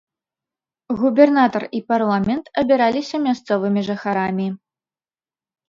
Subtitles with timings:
[1.01, 4.51] Губернатар і парламент абіраліся мясцовымі жыхарамі.